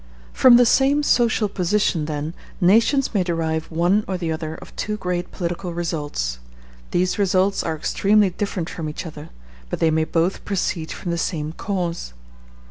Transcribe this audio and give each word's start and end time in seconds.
From 0.33 0.57
the 0.57 0.65
same 0.65 1.03
social 1.03 1.47
position, 1.47 2.05
then, 2.05 2.33
nations 2.59 3.13
may 3.13 3.23
derive 3.23 3.69
one 3.69 4.03
or 4.07 4.17
the 4.17 4.31
other 4.31 4.55
of 4.55 4.75
two 4.75 4.97
great 4.97 5.29
political 5.31 5.75
results; 5.75 6.39
these 6.89 7.19
results 7.19 7.61
are 7.61 7.75
extremely 7.75 8.31
different 8.31 8.67
from 8.67 8.89
each 8.89 9.05
other, 9.05 9.29
but 9.69 9.77
they 9.79 9.91
may 9.91 10.05
both 10.05 10.43
proceed 10.43 10.91
from 10.91 11.11
the 11.11 11.19
same 11.19 11.51
cause. 11.53 12.13